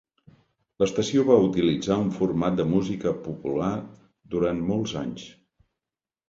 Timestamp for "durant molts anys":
4.37-5.29